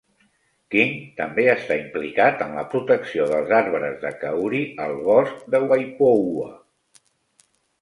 King 0.75 0.93
també 1.19 1.43
està 1.51 1.77
implicat 1.81 2.41
en 2.47 2.55
la 2.61 2.65
protecció 2.73 3.27
dels 3.33 3.53
arbres 3.59 4.01
de 4.07 4.13
kauri 4.25 4.65
al 4.87 4.97
bosc 5.11 5.47
de 5.57 5.63
Waipoua. 5.69 6.51